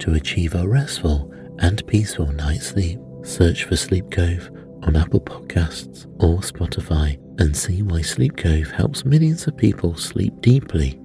[0.00, 2.98] to achieve a restful and peaceful night's sleep.
[3.22, 4.50] Search for Sleep Cove
[4.82, 10.40] on Apple Podcasts or Spotify and see why Sleep Cove helps millions of people sleep
[10.40, 11.00] deeply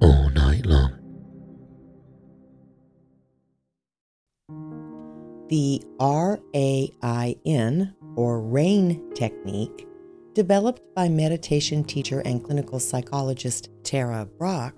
[0.00, 0.92] all night long.
[5.48, 9.86] The RAIN, or RAIN technique,
[10.34, 14.74] developed by meditation teacher and clinical psychologist Tara Brach,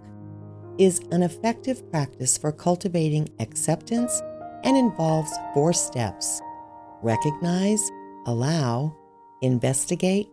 [0.79, 4.23] is an effective practice for cultivating acceptance
[4.65, 6.41] and involves four steps
[7.03, 7.91] recognize,
[8.27, 8.97] allow,
[9.43, 10.29] investigate,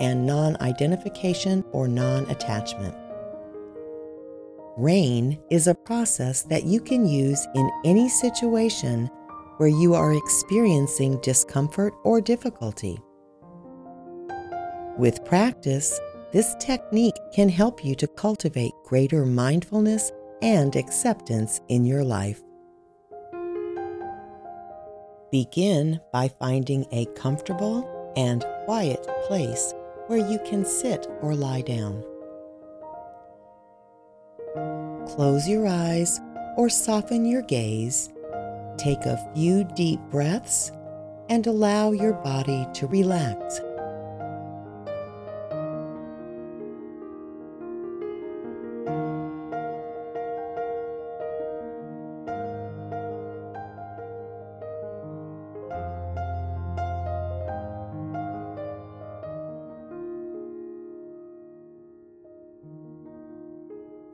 [0.00, 2.94] and non identification or non attachment.
[4.76, 9.08] RAIN is a process that you can use in any situation
[9.56, 12.98] where you are experiencing discomfort or difficulty.
[14.98, 15.98] With practice,
[16.30, 22.40] this technique can help you to cultivate greater mindfulness and acceptance in your life.
[25.32, 29.74] Begin by finding a comfortable and quiet place
[30.06, 32.00] where you can sit or lie down.
[35.08, 36.20] Close your eyes
[36.56, 38.08] or soften your gaze.
[38.78, 40.70] Take a few deep breaths
[41.28, 43.60] and allow your body to relax.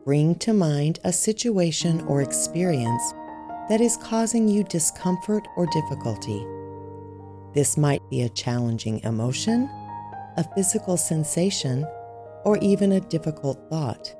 [0.05, 3.13] Bring to mind a situation or experience
[3.69, 6.45] that is causing you discomfort or difficulty.
[7.55, 9.71] This might be a challenging emotion,
[10.37, 11.87] a physical sensation,
[12.45, 14.13] or even a difficult thought.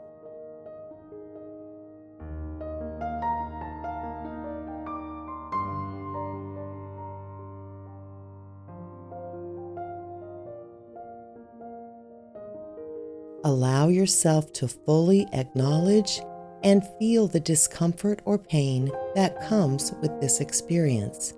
[13.45, 16.21] Allow yourself to fully acknowledge
[16.63, 21.35] and feel the discomfort or pain that comes with this experience.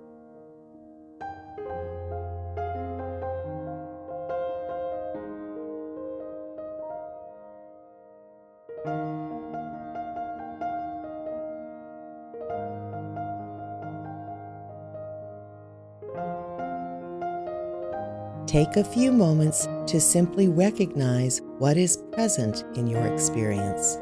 [18.55, 23.97] Take a few moments to simply recognize what is present in your experience.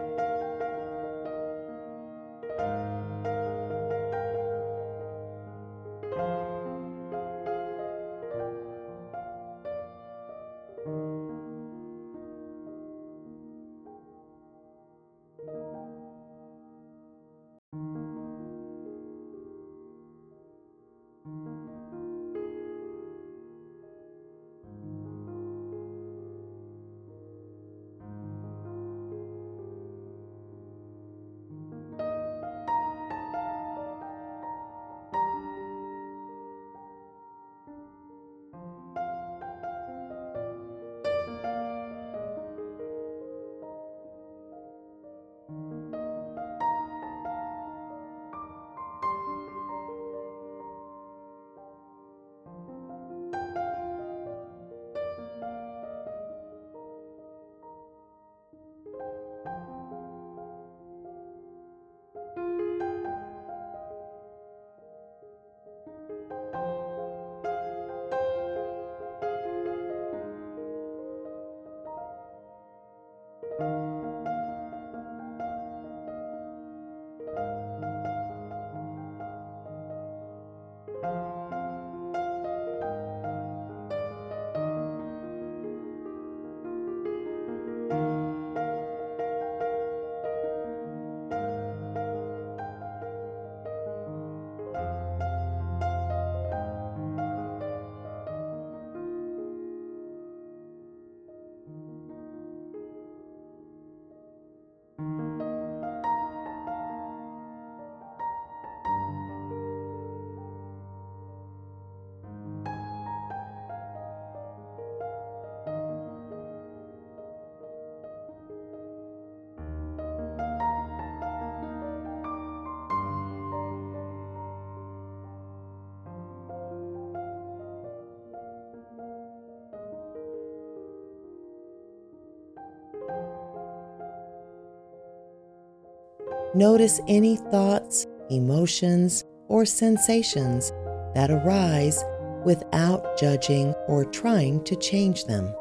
[136.56, 140.72] Notice any thoughts, emotions, or sensations
[141.16, 142.04] that arise
[142.46, 145.54] without judging or trying to change them.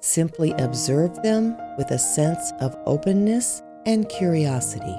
[0.00, 4.96] Simply observe them with a sense of openness and curiosity.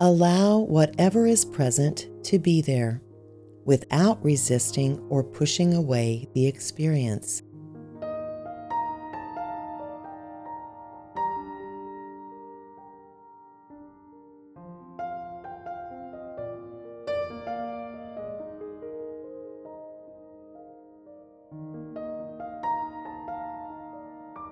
[0.00, 3.02] Allow whatever is present to be there
[3.64, 7.42] without resisting or pushing away the experience.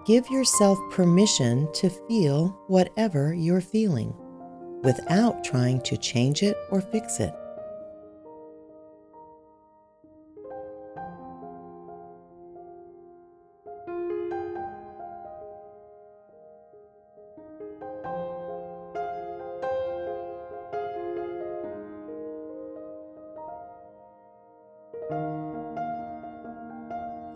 [0.07, 4.13] Give yourself permission to feel whatever you're feeling
[4.83, 7.35] without trying to change it or fix it.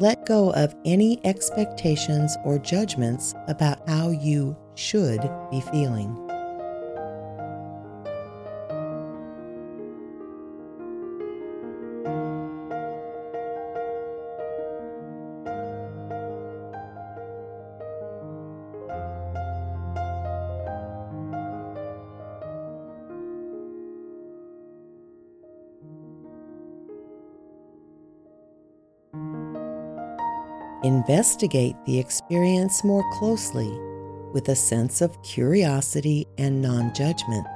[0.01, 5.21] Let go of any expectations or judgments about how you should
[5.51, 6.30] be feeling.
[30.83, 33.71] Investigate the experience more closely
[34.33, 37.47] with a sense of curiosity and non judgment.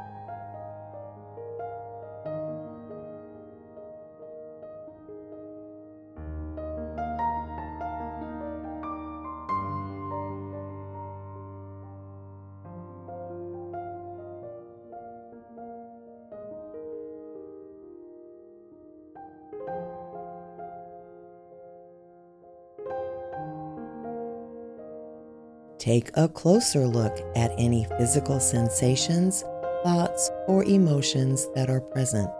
[25.84, 29.44] Take a closer look at any physical sensations,
[29.82, 32.30] thoughts, or emotions that are present.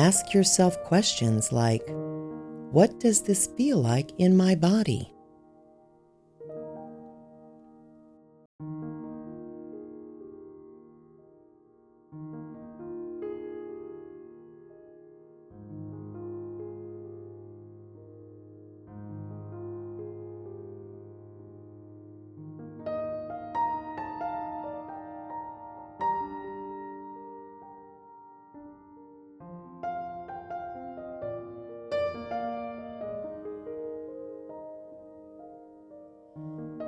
[0.00, 1.86] Ask yourself questions like
[2.72, 5.12] What does this feel like in my body?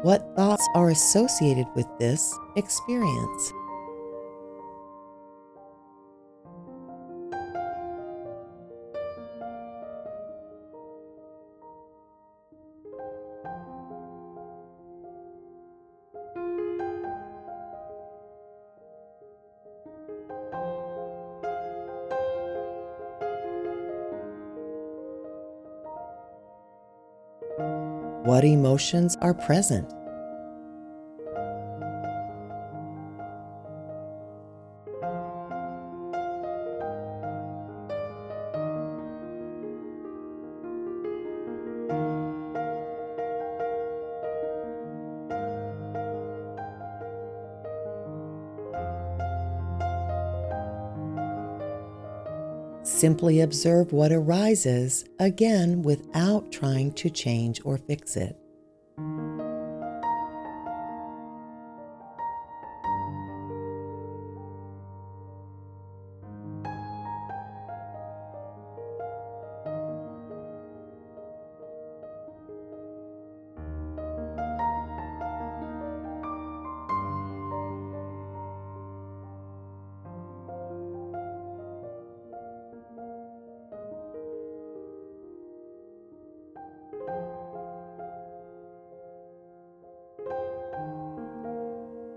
[0.03, 3.53] What thoughts are associated with this experience?
[28.25, 29.93] What emotions are present?
[53.03, 58.39] Simply observe what arises, again without trying to change or fix it.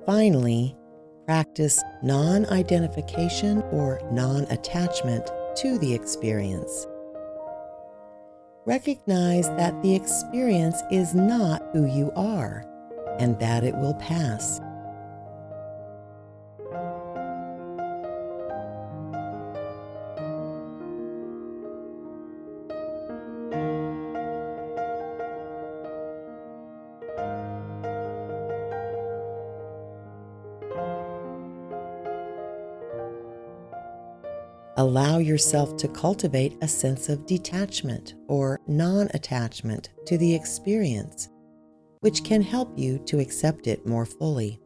[0.06, 0.76] Finally,
[1.26, 6.86] practice non identification or non attachment to the experience.
[8.66, 12.64] Recognize that the experience is not who you are
[13.20, 14.62] and that it will pass.
[34.78, 41.30] Allow yourself to cultivate a sense of detachment or non attachment to the experience,
[42.02, 44.60] which can help you to accept it more fully.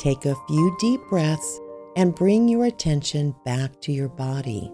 [0.00, 1.60] Take a few deep breaths
[1.94, 4.72] and bring your attention back to your body.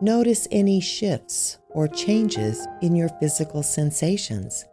[0.00, 4.64] Notice any shifts or changes in your physical sensations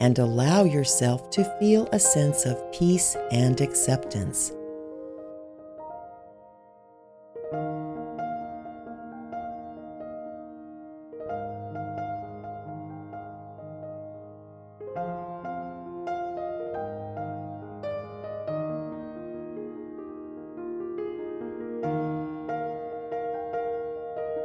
[0.00, 4.52] and allow yourself to feel a sense of peace and acceptance.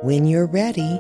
[0.03, 1.00] When you're ready,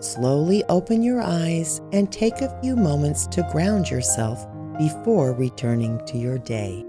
[0.00, 6.18] slowly open your eyes and take a few moments to ground yourself before returning to
[6.18, 6.84] your day.